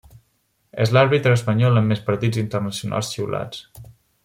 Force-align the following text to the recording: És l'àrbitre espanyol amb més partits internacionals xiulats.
És 0.85 0.93
l'àrbitre 0.97 1.33
espanyol 1.39 1.77
amb 1.81 1.93
més 1.95 2.03
partits 2.09 2.41
internacionals 2.45 3.13
xiulats. 3.13 3.87